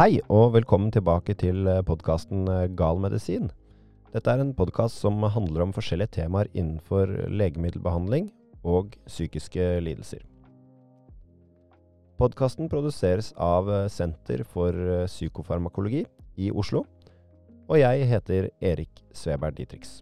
[0.00, 3.50] Hei og velkommen tilbake til podkasten Gal medisin.
[4.14, 8.30] Dette er en podkast som handler om forskjellige temaer innenfor legemiddelbehandling
[8.64, 10.24] og psykiske lidelser.
[12.16, 14.72] Podkasten produseres av Senter for
[15.04, 16.06] psykofarmakologi
[16.40, 16.86] i Oslo,
[17.68, 19.98] og jeg heter Erik Sveberg Dietrichs.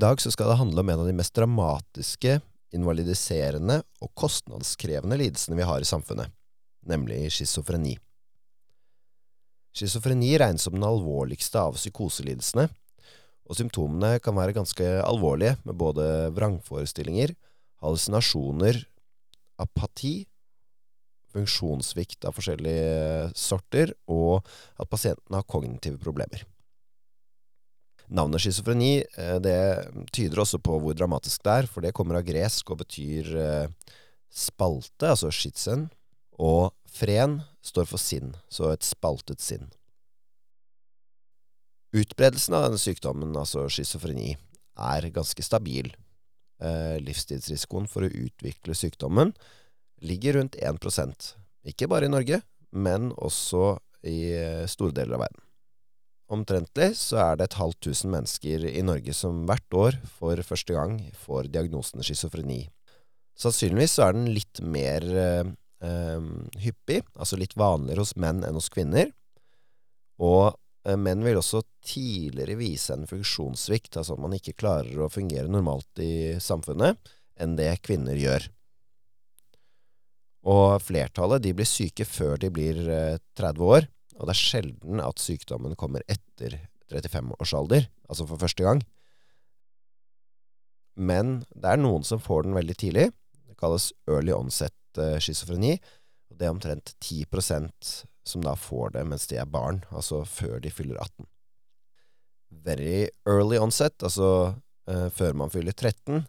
[0.00, 2.40] Dag så skal det handle om en av de mest dramatiske,
[2.76, 6.30] invalidiserende og kostnadskrevende lidelsene vi har i samfunnet,
[6.86, 7.96] nemlig schizofreni.
[9.76, 12.68] Schizofreni regnes som den alvorligste av psykoselidelsene,
[13.50, 16.04] og symptomene kan være ganske alvorlige, med både
[16.36, 17.34] vrangforestillinger,
[17.82, 18.78] hallusinasjoner,
[19.60, 20.14] apati,
[21.34, 24.46] funksjonssvikt av forskjellige sorter, og
[24.78, 26.46] at pasienten har kognitive problemer.
[28.10, 29.58] Navnet schizofreni eh, det
[30.10, 33.92] tyder også på hvor dramatisk det er, for det kommer av gresk og betyr eh,
[34.30, 35.88] spalte, altså schizen,
[36.40, 39.68] og fren står for sinn, så et spaltet sinn.
[41.94, 44.32] Utbredelsen av denne sykdommen, altså schizofreni,
[44.80, 45.92] er ganske stabil.
[46.62, 49.30] Eh, livstidsrisikoen for å utvikle sykdommen
[50.04, 51.30] ligger rundt 1%
[51.70, 52.40] Ikke bare i Norge,
[52.72, 53.78] men også
[54.08, 54.32] i
[54.70, 55.49] store deler av verden.
[56.30, 60.76] Omtrentlig så er det et halvt tusen mennesker i Norge som hvert år for første
[60.76, 62.68] gang får diagnosen schizofreni.
[63.40, 65.50] Sannsynligvis så er den litt mer eh,
[65.82, 66.30] eh,
[66.62, 69.10] hyppig, altså litt vanligere hos menn enn hos kvinner.
[70.22, 70.52] Og
[70.86, 75.50] eh, menn vil også tidligere vise en funksjonssvikt, altså at man ikke klarer å fungere
[75.50, 77.00] normalt i samfunnet,
[77.40, 78.46] enn det kvinner gjør.
[80.46, 83.90] Og flertallet de blir syke før de blir 30 eh, år
[84.20, 86.58] og det er sjelden at sykdommen kommer etter
[86.90, 88.82] 35-årsalder, altså for første gang.
[91.00, 93.06] Men det er noen som får den veldig tidlig.
[93.48, 95.78] Det kalles early onset uh, schizofreni.
[96.30, 97.92] Og det er omtrent 10%
[98.28, 101.26] som da får det mens de er barn, altså før de fyller 18.
[102.66, 104.52] Very early onset, altså
[104.90, 106.26] uh, før man fyller 13,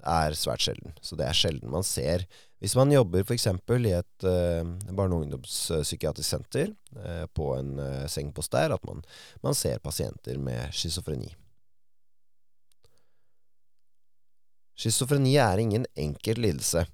[0.00, 0.92] er svært sjelden.
[1.00, 2.26] Så det er sjelden man ser
[2.60, 3.46] Hvis man jobber f.eks.
[3.48, 9.00] i et uh, barne- og ungdomspsykiatrisk senter, uh, på en uh, sengepost der, at man,
[9.42, 11.32] man ser pasienter med schizofreni.
[14.76, 16.84] Schizofreni er ingen enkel lidelse.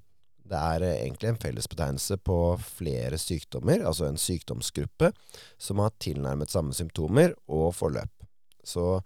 [0.46, 5.10] Det er egentlig en fellesbetegnelse på flere sykdommer, altså en sykdomsgruppe,
[5.58, 8.26] som har tilnærmet samme symptomer og forløp.
[8.62, 9.00] Så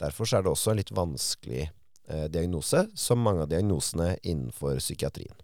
[0.00, 5.36] derfor er det også en litt vanskelig eh, diagnose, som mange av diagnosene innenfor psykiatrien.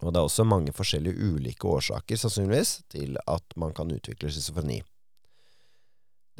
[0.00, 4.80] Og det er også mange forskjellige ulike årsaker, sannsynligvis, til at man kan utvikle schizofreni.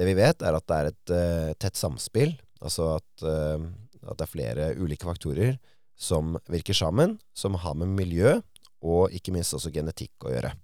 [0.00, 2.32] Det vi vet, er at det er et uh, tett samspill,
[2.64, 3.60] altså at, uh,
[4.06, 5.58] at, det er flere ulike faktorer
[6.00, 8.38] som virker sammen, som har med miljø
[8.80, 10.54] og ikke minst også genetikk å gjøre.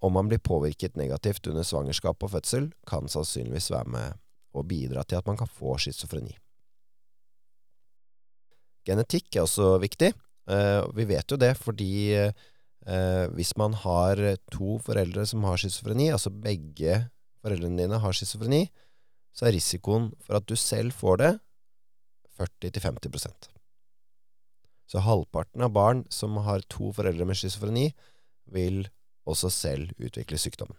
[0.00, 4.20] Om man blir påvirket negativt under svangerskap og fødsel, kan sannsynligvis være med
[4.54, 6.36] og bidra til at man kan få schizofreni.
[8.86, 10.14] Genetikk er også viktig.
[10.50, 14.18] Uh, vi vet jo det fordi uh, hvis man har
[14.50, 17.04] to foreldre som har schizofreni, altså begge
[17.44, 18.64] foreldrene dine har schizofreni,
[19.36, 21.32] så er risikoen for at du selv får det
[22.40, 23.50] 40-50%
[24.90, 27.90] Så halvparten av barn som har to foreldre med schizofreni,
[28.50, 28.88] vil
[29.28, 30.76] også selv utvikle sykdommen.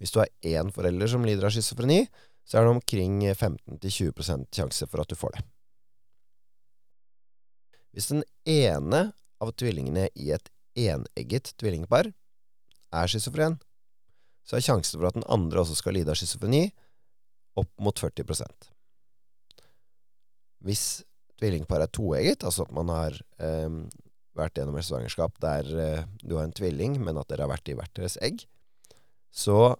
[0.00, 2.06] Hvis du har én forelder som lider av schizofreni,
[2.48, 5.42] så er det omkring 15-20% sjanse for at du får det.
[7.94, 9.10] Hvis den ene
[9.42, 12.12] av tvillingene i et enegget tvillingpar
[12.94, 13.58] er schizofren,
[14.46, 16.68] så er sjansen for at den andre også skal lide av schizofreni,
[17.58, 18.68] opp mot 40%
[20.64, 20.84] Hvis
[21.40, 23.68] tvillingparet er toegget, altså at man har eh,
[24.38, 27.72] vært gjennom et svangerskap der eh, du har en tvilling, men at dere har vært
[27.72, 28.44] i hvert deres egg,
[29.30, 29.74] så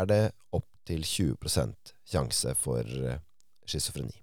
[0.00, 0.22] er det
[0.56, 3.22] opp til 20% sjanse for eh,
[3.68, 4.21] schizofreni.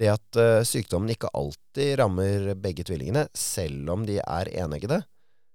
[0.00, 5.04] Det at uh, sykdommen ikke alltid rammer begge tvillingene, selv om de er eneggede,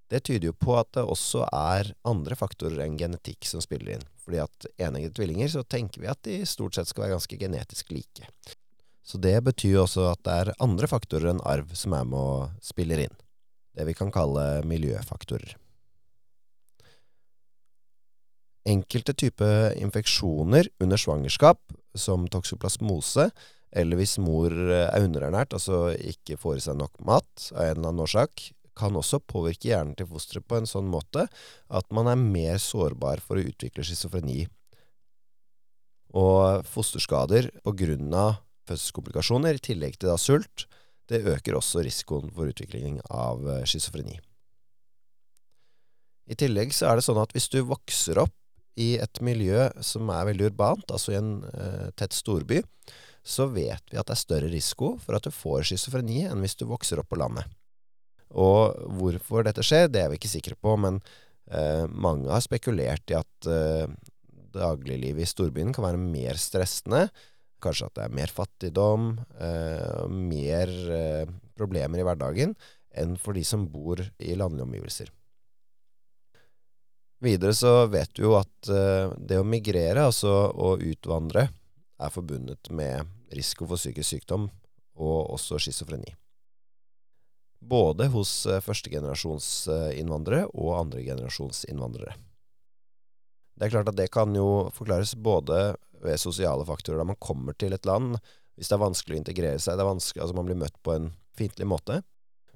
[0.09, 4.07] det tyder jo på at det også er andre faktorer enn genetikk som spiller inn.
[4.23, 7.93] Fordi at eneggede tvillinger, så tenker vi at de stort sett skal være ganske genetisk
[7.93, 8.29] like.
[9.05, 12.65] Så det betyr også at det er andre faktorer enn arv som er med og
[12.65, 13.15] spiller inn.
[13.77, 15.53] Det vi kan kalle miljøfaktorer.
[18.69, 21.61] Enkelte typer infeksjoner under svangerskap,
[21.97, 23.29] som toksoplasmose,
[23.71, 27.91] eller hvis mor er underernært, altså ikke får i seg nok mat av en eller
[27.91, 28.49] annen årsak,
[28.79, 31.25] kan også påvirke hjernen til fosteret på en sånn måte
[31.67, 34.45] at man er mer sårbar for å utvikle schizofreni.
[36.17, 38.39] Og fosterskader pga
[38.69, 40.67] fødselskomplikasjoner, i tillegg til da sult,
[41.09, 44.19] det øker også risikoen for utvikling av eh, schizofreni.
[46.29, 48.35] I tillegg så er det sånn at hvis du vokser opp
[48.79, 52.61] i et miljø som er veldig urbant, altså i en eh, tett storby,
[53.23, 56.57] så vet vi at det er større risiko for at du får schizofreni enn hvis
[56.59, 57.47] du vokser opp på landet.
[58.29, 61.01] Og hvorfor dette skjer, det er vi ikke sikre på, men
[61.49, 63.89] eh, mange har spekulert i at eh,
[64.53, 67.07] dagliglivet i storbyen kan være mer stressende
[67.63, 72.55] Kanskje at det er mer fattigdom, eh, mer eh, problemer i hverdagen
[72.99, 75.09] enn for de som bor i landlige omgivelser.
[77.19, 81.49] Videre så vet du jo at eh, det å migrere, altså å utvandre,
[81.99, 84.47] er forbundet med risiko for psykisk sykdom
[84.99, 86.15] og også schizofreni.
[87.59, 92.15] Både hos eh, førstegenerasjonsinnvandrere og andregenerasjonsinnvandrere.
[93.59, 97.57] Det er klart at det kan jo forklares både ved sosiale faktorer da man kommer
[97.59, 98.15] til et land.
[98.55, 100.95] Hvis det er vanskelig å integrere seg, det er vanskelig, altså man blir møtt på
[100.95, 101.99] en fiendtlig måte.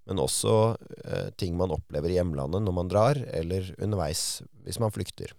[0.07, 0.55] Men også
[1.03, 5.35] eh, ting man opplever i hjemlandet når man drar, eller underveis hvis man flykter.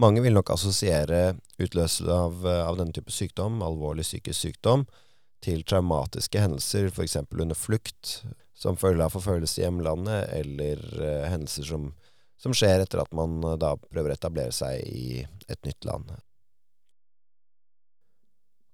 [0.00, 4.86] Mange vil nok assosiere utløselse av, av denne type sykdom, alvorlig psykisk sykdom,
[5.42, 7.18] til traumatiske hendelser, f.eks.
[7.34, 8.22] under flukt,
[8.54, 11.90] som følge av forfølgelse i hjemlandet, eller uh, hendelser som,
[12.40, 16.12] som skjer etter at man uh, da prøver å etablere seg i et nytt land.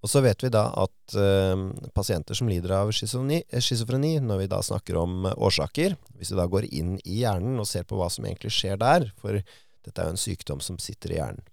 [0.05, 1.65] Og så vet vi da at uh,
[1.97, 6.47] pasienter som lider av schizofreni, når vi da snakker om eh, årsaker Hvis vi da
[6.47, 9.41] går inn i hjernen og ser på hva som egentlig skjer der, for
[9.87, 11.45] dette er jo en sykdom som sitter i hjernen,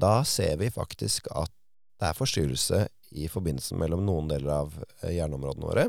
[0.00, 1.52] da ser vi faktisk at
[2.00, 2.86] det er forstyrrelse
[3.20, 5.86] i forbindelsen mellom noen deler av eh, hjerneområdene våre.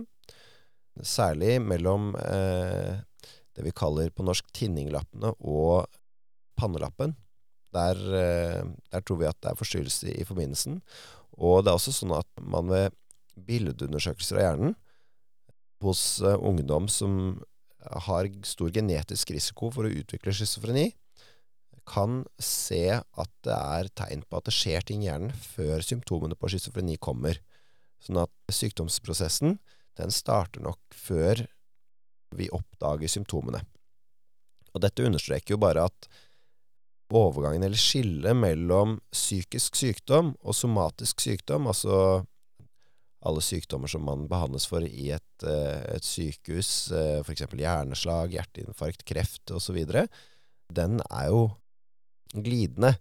[1.08, 3.00] Særlig mellom eh,
[3.56, 5.88] det vi kaller på norsk tinninglappene og
[6.60, 7.16] pannelappen.
[7.72, 10.82] Der, eh, der tror vi at det er forstyrrelse i forbindelsen.
[11.40, 12.98] Og det er også sånn at man ved
[13.48, 14.76] bildeundersøkelser av hjernen
[15.86, 17.40] hos eh, ungdom som
[18.06, 20.92] har stor genetisk risiko for å utvikle schizofreni,
[21.88, 26.38] kan se at det er tegn på at det skjer ting i hjernen før symptomene
[26.38, 27.40] på schizofreni kommer.
[28.02, 29.58] Sånn at sykdomsprosessen
[30.00, 31.44] den starter nok før
[32.38, 33.64] vi oppdager symptomene.
[34.72, 36.08] Og dette understreker jo bare at
[37.12, 42.24] overgangen eller skillet mellom psykisk sykdom og somatisk sykdom, altså
[43.22, 47.44] alle sykdommer som man behandles for i et, eh, et sykehus, eh, f.eks.
[47.54, 49.78] hjerneslag, hjerteinfarkt, kreft osv.,
[50.72, 51.50] den er jo
[52.34, 52.96] glidende.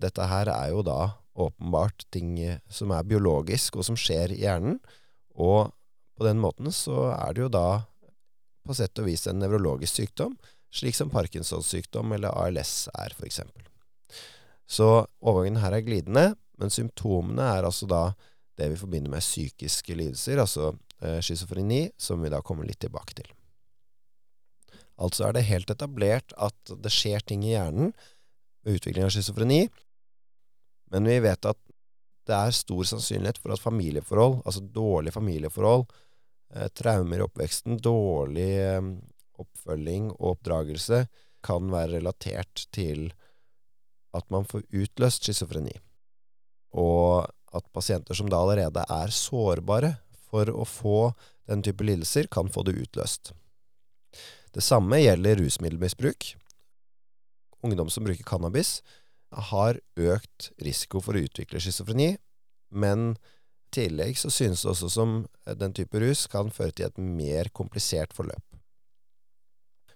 [0.00, 1.00] Dette her er jo da
[1.40, 2.36] åpenbart ting
[2.70, 4.78] som er biologisk, og som skjer i hjernen.
[5.34, 5.70] Og
[6.18, 7.68] på den måten så er det jo da
[8.66, 10.34] på sett og vis en nevrologisk sykdom
[10.70, 13.40] slik som Parkinsons sykdom eller ALS er, f.eks.
[14.70, 16.26] Så overgangen her er glidende,
[16.60, 18.04] men symptomene er altså da
[18.60, 23.16] det vi forbinder med psykiske lidelser, altså eh, schizofreni, som vi da kommer litt tilbake
[23.18, 23.30] til.
[25.00, 27.94] Altså er det helt etablert at det skjer ting i hjernen
[28.64, 29.64] ved utvikling av schizofreni,
[30.90, 31.58] men vi vet at
[32.28, 35.86] det er stor sannsynlighet for at familieforhold, altså dårlige familieforhold,
[36.54, 38.92] eh, traumer i oppveksten, dårlig eh,
[39.40, 41.04] oppfølging og oppdragelse
[41.44, 43.08] kan være relatert til
[44.16, 45.74] at man får utløst schizofreni,
[46.76, 49.94] og at pasienter som da allerede er sårbare
[50.30, 51.12] for å få
[51.50, 53.32] den type lidelser, kan få det utløst.
[54.54, 56.34] Det samme gjelder rusmiddelmisbruk.
[57.66, 58.80] Ungdom som bruker cannabis,
[59.30, 62.14] har økt risiko for å utvikle schizofreni,
[62.70, 63.12] men
[63.70, 65.18] i tillegg så synes det også som
[65.60, 68.42] den type rus kan føre til et mer komplisert forløp.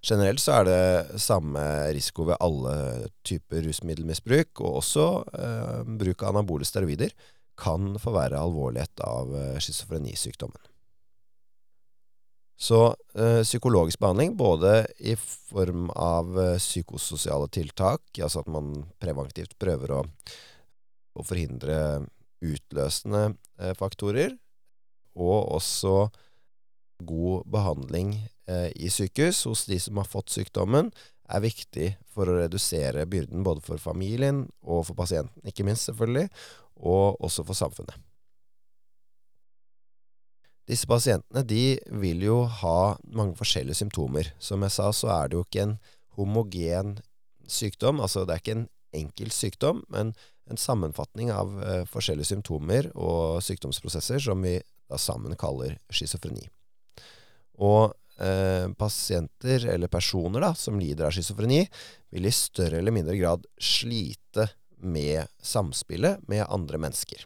[0.05, 1.63] Generelt så er det samme
[1.97, 7.15] risiko ved alle typer rusmiddelmisbruk, og også eh, bruk av anabole steroider
[7.59, 10.61] kan forverre alvorlighet av eh, schizofrenisykdommen.
[12.57, 19.57] Så øh, psykologisk behandling, både i form av øh, psykososiale tiltak, altså at man preventivt
[19.59, 20.03] prøver å,
[21.15, 22.05] å forhindre
[22.45, 24.37] utløsende øh, faktorer,
[25.15, 25.97] og også
[27.05, 28.15] god behandling
[28.47, 30.93] eh, i sykehus hos de som har fått sykdommen,
[31.25, 36.29] er viktig for å redusere byrden både for familien og for pasienten, ikke minst selvfølgelig,
[36.85, 37.97] og også for samfunnet.
[40.69, 44.31] Disse pasientene de vil jo ha mange forskjellige symptomer.
[44.41, 45.75] Som jeg sa, så er det jo ikke en
[46.17, 46.97] homogen
[47.47, 48.01] sykdom.
[48.01, 50.15] Altså det er ikke en enkel sykdom, men
[50.51, 54.59] en sammenfatning av uh, forskjellige symptomer og sykdomsprosesser som vi
[54.91, 56.47] da sammen kaller schizofreni.
[57.65, 61.65] Og uh, pasienter, eller personer, da, som lider av schizofreni,
[62.15, 64.49] vil i større eller mindre grad slite
[64.85, 67.25] med samspillet med andre mennesker.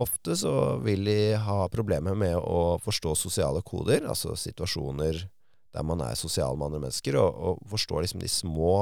[0.00, 0.54] Ofte så
[0.84, 5.26] vil de ha problemer med å forstå sosiale koder, altså situasjoner
[5.70, 8.72] der man er sosial med andre mennesker, og, og forstår liksom de små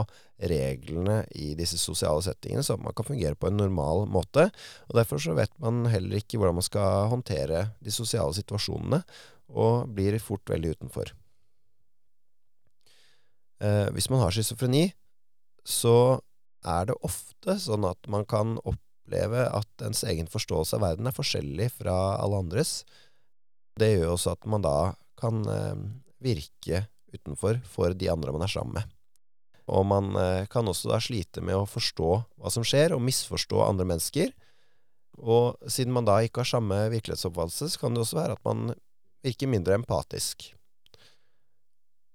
[0.51, 4.47] reglene i disse sosiale settingene, så man kan fungere på en normal måte.
[4.89, 9.03] Og Derfor så vet man heller ikke hvordan man skal håndtere de sosiale situasjonene,
[9.49, 11.13] og blir fort veldig utenfor.
[13.65, 14.91] Eh, hvis man har schizofreni,
[15.69, 16.21] så
[16.65, 21.09] er det ofte sånn at man kan opp oppleve at ens egen forståelse av verden
[21.09, 22.85] er forskjellig fra alle andres.
[23.79, 25.77] Det gjør også at man da kan eh,
[26.21, 28.91] virke utenfor for de andre man er sammen med.
[29.69, 33.65] Og man eh, kan også da slite med å forstå hva som skjer, og misforstå
[33.65, 34.33] andre mennesker.
[35.19, 38.75] Og siden man da ikke har samme virkelighetsoppfattelse, så kan det også være at man
[39.25, 40.53] virker mindre empatisk.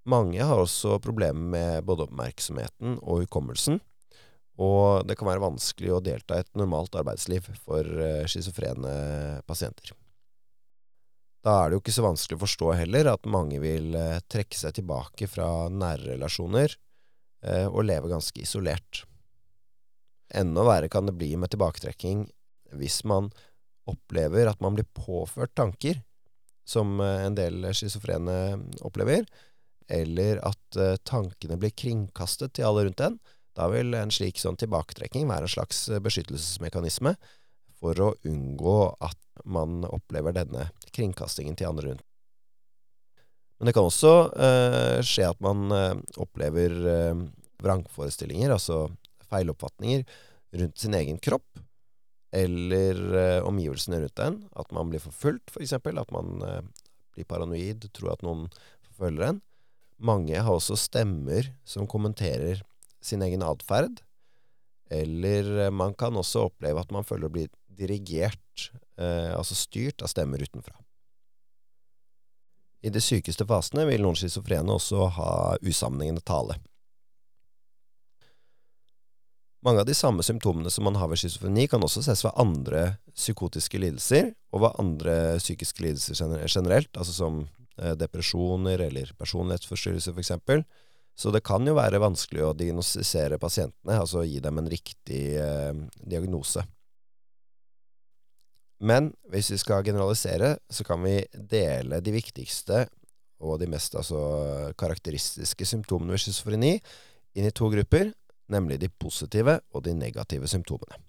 [0.05, 3.79] Mange har også problemer med både oppmerksomheten og hukommelsen.
[4.61, 9.95] Og det kan være vanskelig å delta i et normalt arbeidsliv for uh, schizofrene pasienter.
[11.43, 14.57] Da er det jo ikke så vanskelig å forstå heller at mange vil uh, trekke
[14.57, 16.77] seg tilbake fra nære relasjoner
[17.47, 19.03] uh, og leve ganske isolert.
[20.33, 22.27] Enda verre kan det bli med tilbaketrekking
[22.77, 23.33] hvis man
[23.89, 25.99] opplever at man blir påført tanker,
[26.65, 28.55] som en del schizofrene
[28.87, 29.25] opplever,
[29.91, 33.17] eller at tankene blir kringkastet til alle rundt en,
[33.57, 37.15] da vil en slik sånn tilbaketrekking være en slags eh, beskyttelsesmekanisme
[37.83, 39.19] for å unngå at
[39.49, 42.05] man opplever denne kringkastingen til andre rundt.
[43.59, 47.21] Men det kan også eh, skje at man eh, opplever eh,
[47.63, 48.87] vrangforestillinger, altså
[49.29, 50.03] feiloppfatninger,
[50.53, 51.61] rundt sin egen kropp
[52.33, 54.41] eller eh, omgivelsene rundt den.
[54.57, 55.75] At man blir forfulgt, f.eks.
[55.77, 56.61] For at man eh,
[57.13, 58.47] blir paranoid, tror at noen
[58.89, 59.41] forfølger en.
[60.03, 62.63] Mange har også stemmer som kommenterer
[63.05, 64.01] sin egen atferd.
[64.93, 70.03] Eller eh, man kan også oppleve at man føler å bli dirigert, eh, altså styrt,
[70.03, 70.75] av stemmer utenfra.
[72.83, 75.33] I de sykeste fasene vil noen schizofrene også ha
[75.63, 76.59] usammenhengende tale.
[79.63, 82.97] Mange av de samme symptomene som man har ved schizofreni, kan også ses ved andre
[83.15, 86.19] psykotiske lidelser, og ved andre psykiske lidelser
[86.51, 87.37] generelt, altså som
[87.79, 90.33] eh, depresjoner eller personlighetsforstyrrelser f.eks.
[91.15, 95.73] Så det kan jo være vanskelig å diagnostisere pasientene, altså gi dem en riktig eh,
[96.01, 96.63] diagnose.
[98.83, 102.87] Men hvis vi skal generalisere, så kan vi dele de viktigste
[103.43, 104.19] og de mest altså,
[104.79, 106.73] karakteristiske symptomene ved schizofreni
[107.37, 108.11] inn i to grupper,
[108.51, 110.99] nemlig de positive og de negative symptomene.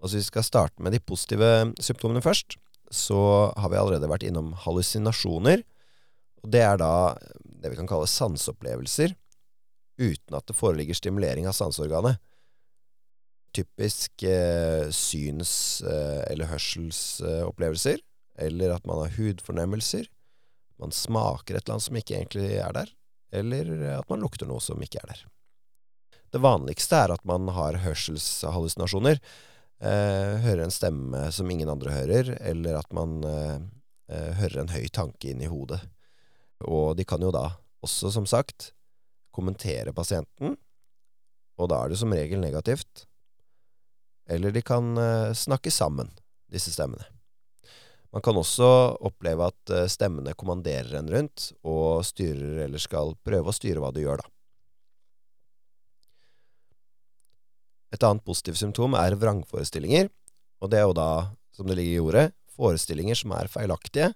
[0.00, 2.56] Og så vi skal starte med de positive symptomene først,
[2.90, 5.62] så har vi allerede vært innom hallusinasjoner,
[6.40, 6.92] og det er da
[7.60, 9.14] det vi kan kalle sanseopplevelser,
[10.00, 12.20] uten at det foreligger stimulering av sanseorganet.
[13.56, 20.06] Typisk eh, syns- eh, eller hørselsopplevelser, eh, eller at man har hudfornemmelser,
[20.80, 22.94] man smaker et eller annet som ikke egentlig er der,
[23.36, 25.24] eller at man lukter noe som ikke er der.
[26.30, 29.18] Det vanligste er at man har hørselshallusinasjoner,
[29.82, 33.56] eh, hører en stemme som ingen andre hører, eller at man eh,
[34.10, 35.82] eh hører en høy tanke inn i hodet.
[36.68, 37.46] Og de kan jo da
[37.84, 38.72] også, som sagt,
[39.32, 40.56] kommentere pasienten,
[41.60, 43.06] og da er det som regel negativt.
[44.30, 46.10] Eller de kan uh, snakke sammen,
[46.50, 47.06] disse stemmene.
[48.10, 48.66] Man kan også
[49.06, 53.92] oppleve at uh, stemmene kommanderer en rundt, og styrer eller skal prøve å styre hva
[53.94, 54.32] du gjør, da.
[57.90, 60.10] Et annet positivt symptom er vrangforestillinger,
[60.62, 61.10] og det er jo da,
[61.56, 64.12] som det ligger i ordet, forestillinger som er feilaktige,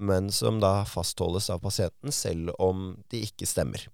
[0.00, 3.84] men som da fastholdes av pasienten selv om de ikke stemmer.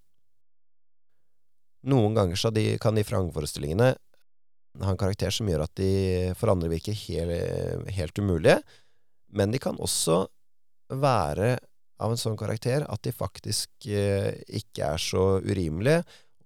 [1.86, 3.92] Noen ganger de, kan de vrangforestillingene
[4.82, 5.90] ha en karakter som gjør at de
[6.38, 8.58] for andre virker helt, helt umulige,
[9.34, 10.24] men de kan også
[10.92, 11.56] være
[12.02, 16.02] av en sånn karakter at de faktisk eh, ikke er så urimelige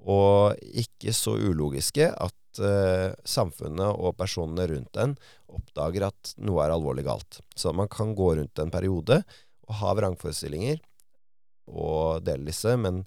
[0.09, 5.17] og ikke så ulogiske at eh, samfunnet og personene rundt en
[5.51, 7.41] oppdager at noe er alvorlig galt.
[7.59, 9.21] Så man kan gå rundt en periode
[9.79, 10.81] ha vrangforestillinger
[11.71, 13.05] og dele disse, men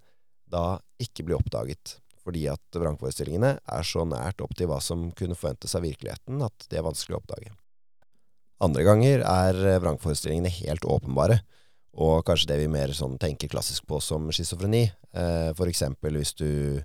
[0.49, 1.99] da ikke bli oppdaget.
[2.23, 6.67] fordi at vrangforestillingene er så nært opp til hva som kunne forventes av virkeligheten, at
[6.71, 7.49] det er vanskelig å oppdage.
[8.63, 11.41] Andre ganger er vrangforestillingene helt åpenbare,
[11.99, 14.85] og kanskje det vi mer sånn tenker klassisk på som schizofreni.
[15.11, 16.79] Eh, for eksempel hvis du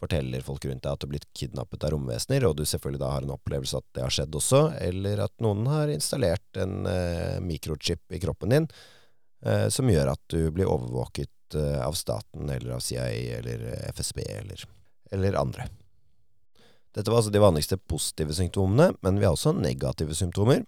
[0.00, 3.10] forteller folk rundt deg at du har blitt kidnappet av romvesener, og du selvfølgelig da
[3.14, 7.36] har en opplevelse at det har skjedd også, eller at noen har installert en eh,
[7.44, 8.70] mikrochip i kroppen din
[9.44, 14.24] eh, som gjør at du blir overvåket eh, av staten eller av CIA eller FSB
[14.24, 14.66] eller,
[15.12, 15.68] eller andre.
[16.94, 20.64] Dette var altså de vanligste positive symptomene, men vi har også negative symptomer.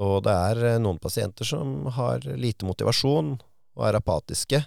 [0.00, 3.34] Og det er eh, noen pasienter som har lite motivasjon
[3.76, 4.62] og er apatiske,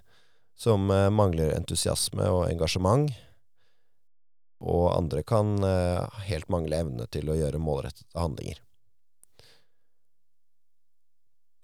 [0.53, 3.09] som eh, mangler entusiasme og engasjement.
[4.63, 8.61] Og andre kan eh, helt mangle evne til å gjøre målrettede handlinger.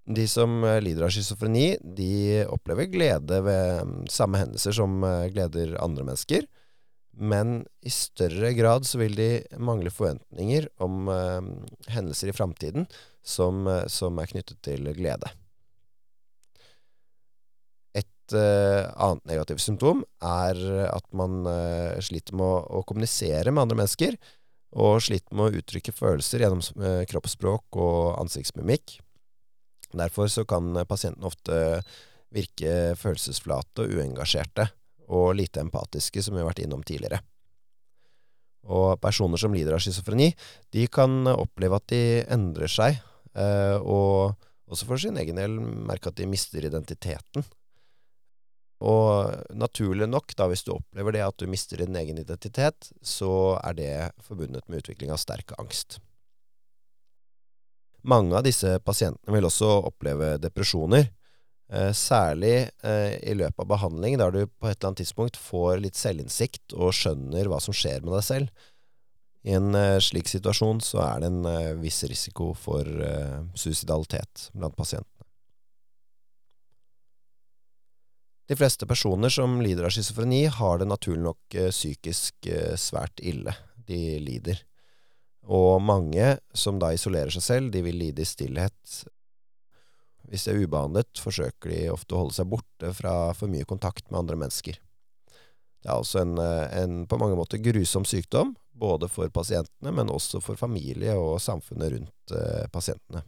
[0.10, 6.08] De som lider av schizofreni, de opplever glede ved mm, samme hendelser som gleder andre
[6.08, 6.48] mennesker.
[7.20, 9.30] Men i større grad så vil de
[9.62, 11.12] mangle forventninger om
[11.92, 12.88] hendelser i framtiden
[13.30, 15.30] som, eh, som er knyttet til glede.
[18.30, 23.80] Uh, annet negativt symptom er at man uh, sliter med å, å, kommunisere med andre
[23.82, 24.18] mennesker,
[24.78, 29.00] og sliter med å uttrykke følelser gjennom uh, kroppsspråk og ansiktsmimikk.
[29.90, 31.82] Derfor så kan pasienten ofte
[32.30, 34.68] virke følelsesflate og uengasjerte,
[35.10, 37.24] og lite empatiske, som vi har vært innom tidligere.
[38.70, 40.30] Og personer som lider av schizofreni,
[40.70, 43.00] de kan oppleve at de endrer seg
[43.40, 44.36] og
[44.70, 47.46] også for sin egen del merke at de mister identiteten.
[48.80, 53.58] Og naturlig nok, da hvis du opplever det at du mister din egen identitet, så
[53.60, 56.00] er det forbundet med utvikling av sterk angst.
[58.08, 61.10] Mange av disse pasientene vil også oppleve depresjoner,
[61.74, 65.84] eh, særlig eh, i løpet av behandling, der du på et eller annet tidspunkt får
[65.84, 68.68] litt selvinnsikt og skjønner hva som skjer med deg selv.
[69.48, 71.46] I en uh, slik situasjon så er det en
[71.80, 72.84] viss risiko for
[73.56, 75.19] suicidalitet blant pasientene.
[78.50, 82.50] De fleste personer som lider av schizofreni, har det naturlig nok psykisk
[82.82, 83.54] svært ille.
[83.86, 84.64] De lider.
[85.50, 88.98] Og mange som da isolerer seg selv, de vil lide i stillhet.
[90.30, 94.10] Hvis de er ubehandlet, forsøker de ofte å holde seg borte fra for mye kontakt
[94.10, 94.78] med andre mennesker.
[95.80, 100.42] Det er altså en, en på mange måter grusom sykdom, både for pasientene, men også
[100.44, 103.24] for familie og samfunnet rundt eh, pasientene.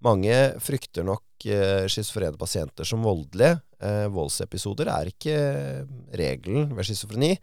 [0.00, 3.58] Mange frykter nok eh, schizofrene pasienter som voldelige.
[3.84, 5.34] Eh, voldsepisoder er ikke
[6.16, 7.34] regelen ved schizofreni.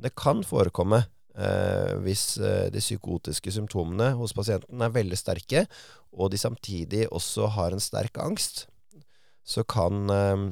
[0.00, 1.02] Det kan forekomme
[1.36, 5.66] eh, hvis eh, de psykotiske symptomene hos pasienten er veldig sterke,
[6.16, 8.64] og de samtidig også har en sterk angst.
[9.44, 10.48] Så kan, eh,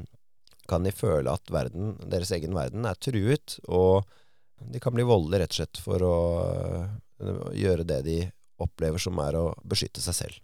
[0.69, 4.05] kan de føle at verden, deres egen verden er truet, og
[4.61, 6.17] de kan bli voldelige rett og slett for å
[7.57, 8.19] gjøre det de
[8.61, 10.43] opplever som er å beskytte seg selv.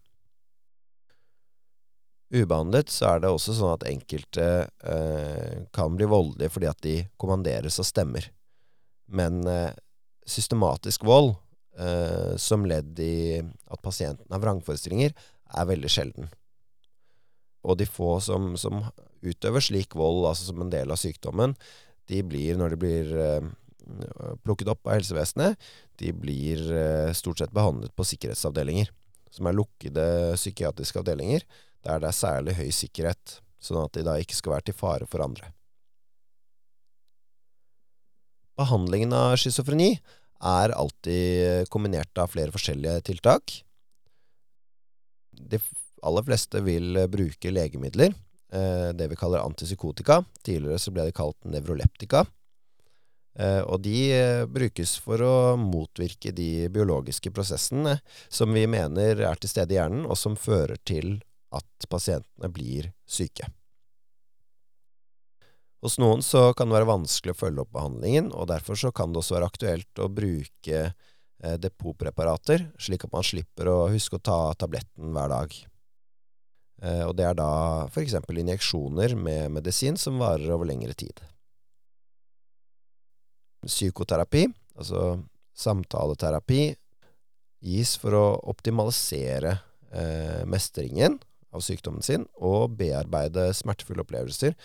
[2.31, 4.47] Ubehandlet så er det også sånn at enkelte
[4.87, 8.29] eh, kan bli voldelige fordi at de kommanderes og stemmer.
[9.11, 9.71] Men eh,
[10.27, 11.35] systematisk vold
[12.37, 15.13] som ledd i at pasienten har vrangforestillinger,
[15.55, 16.27] er veldig sjelden.
[17.63, 18.83] Og de få som, som
[19.23, 21.55] utøver slik vold, altså som en del av sykdommen,
[22.11, 23.13] de blir, når de blir
[24.45, 25.59] plukket opp av helsevesenet,
[26.01, 28.91] de blir eh, stort sett behandlet på sikkerhetsavdelinger,
[29.31, 30.05] som er lukkede
[30.37, 31.45] psykiatriske avdelinger,
[31.85, 35.07] der det er særlig høy sikkerhet, sånn at de da ikke skal være til fare
[35.09, 35.51] for andre.
[38.59, 39.95] Behandlingen av schizofreni
[40.41, 43.61] er alltid kombinert av flere forskjellige tiltak.
[45.31, 45.61] De
[46.05, 48.13] aller fleste vil bruke legemidler,
[48.53, 50.21] eh, det vi kaller antipsykotika.
[50.43, 52.25] Tidligere så ble det kalt nevroleptika.
[53.31, 57.93] Uh, og de uh, brukes for å motvirke de biologiske prosessene
[58.27, 62.91] som vi mener er til stede i hjernen, og som fører til at pasientene blir
[63.09, 63.47] syke.
[65.81, 69.13] Hos noen så kan det være vanskelig å følge opp behandlingen, og derfor så kan
[69.13, 74.23] det også være aktuelt å bruke uh, depotpreparater, slik at man slipper å huske å
[74.23, 75.59] ta tabletten hver dag.
[76.81, 77.49] og det er da
[77.93, 78.15] f.eks.
[78.29, 81.19] injeksjoner med medisin som varer over lengre tid
[83.65, 85.21] psykoterapi, altså
[85.57, 86.71] samtaleterapi,
[87.61, 89.53] gis for å optimalisere
[89.93, 91.19] eh, mestringen
[91.51, 94.55] av sykdommen sin og bearbeide smertefulle opplevelser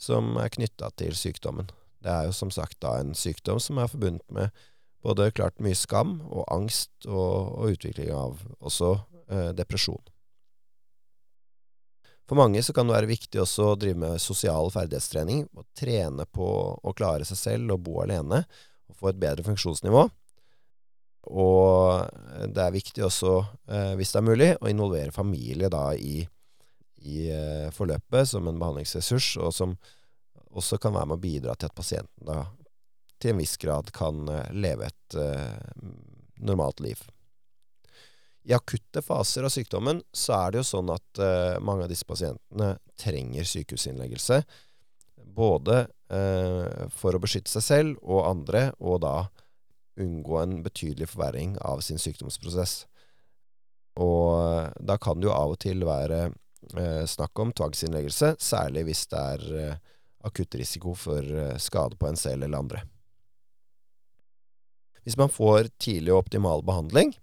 [0.00, 1.68] som er knytta til sykdommen.
[2.00, 4.54] Det er jo som sagt da en sykdom som er forbundet med
[5.04, 8.94] både klart mye skam og angst og, og utvikling av også
[9.28, 10.02] eh, depresjon.
[12.30, 15.48] For mange så kan det være viktig også å drive med sosial ferdighetstrening.
[15.50, 16.46] og trene på
[16.78, 18.44] å klare seg selv og bo alene.
[18.86, 20.04] Og få et bedre funksjonsnivå.
[21.28, 22.06] Og
[22.48, 23.34] det er viktig også,
[23.68, 26.22] eh, hvis det er mulig, å involvere familie da i,
[27.04, 29.76] i eh, forløpet som en behandlingsressurs, og som
[30.50, 32.40] også kan være med å bidra til at pasienten da
[33.20, 35.18] til en viss grad kan eh, leve et
[36.40, 37.02] normalt liv.
[38.48, 42.06] I akutte faser av sykdommen så er det jo sånn at uh, mange av disse
[42.08, 44.40] pasientene trenger sykehusinnleggelse.
[45.36, 49.14] Både uh, for å beskytte seg selv og andre, og da
[50.00, 52.84] unngå en betydelig forverring av sin sykdomsprosess.
[54.00, 56.28] Og uh, da kan det jo av og til være
[57.08, 59.78] snakk om tvangsinnleggelse, særlig hvis det er
[60.28, 61.24] akutt risiko for
[61.58, 62.82] skade på en selv eller andre.
[65.02, 67.14] Hvis man får tidlig og optimal behandling,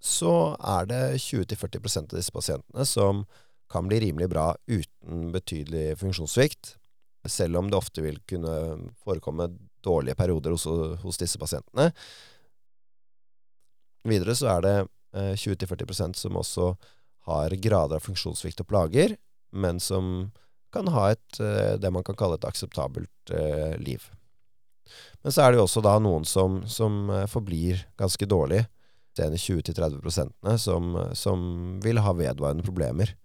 [0.00, 3.24] så er det 20-40% av disse pasientene som
[3.70, 6.74] kan bli rimelig bra uten betydelig funksjonssvikt,
[7.28, 8.54] selv om det ofte vil kunne
[9.04, 9.50] forekomme
[9.84, 10.66] dårlige perioder hos,
[11.02, 11.90] hos disse pasientene.
[14.08, 14.76] Videre så er det
[15.14, 16.70] 20-40 eh, som også
[17.28, 19.16] har grader av funksjonssvikt og plager,
[19.52, 20.30] men som
[20.72, 24.06] kan ha et, eh, det man kan kalle et akseptabelt eh, liv.
[25.22, 28.64] Men så er det jo også da noen som, som forblir ganske dårlig
[29.20, 33.16] resterende 20-30% som, som vil ha vedvarende problemer.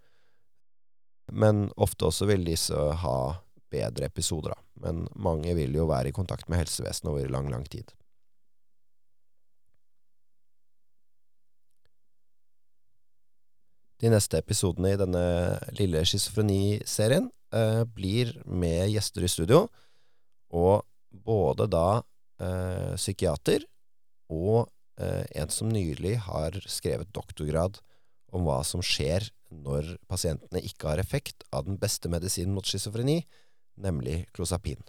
[1.31, 3.17] Men ofte også vil disse ha
[3.75, 4.63] bedre episoder, da.
[4.87, 7.93] Men mange vil jo være i kontakt med helsevesenet over lang, lang tid.
[14.03, 15.25] De neste episodene i denne
[15.77, 19.65] lille schizofreniserien eh, blir med gjester i studio,
[20.51, 20.83] og
[21.25, 21.87] både da
[22.43, 23.63] eh, psykiater
[24.33, 27.81] og Eh, en som nylig har skrevet doktorgrad
[28.31, 33.21] om hva som skjer når pasientene ikke har effekt av den beste medisinen mot schizofreni,
[33.75, 34.83] nemlig klozapin.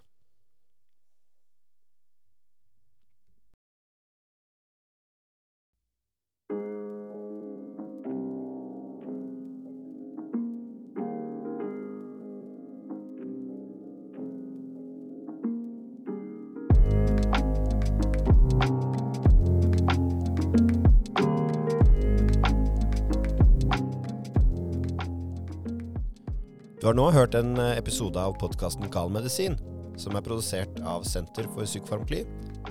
[26.96, 29.58] Nå hørt en eh, episode av podkasten Gal medisin,
[30.00, 32.22] som er produsert av Senter for psykofarmakli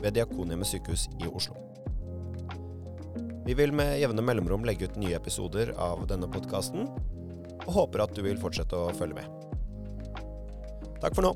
[0.02, 1.54] ved Diakonhjemmet sykehus i Oslo.
[3.46, 6.88] Vi vil med jevne mellomrom legge ut nye episoder av denne podkasten,
[7.68, 10.24] og håper at du vil fortsette å følge med.
[11.04, 11.36] Takk for nå.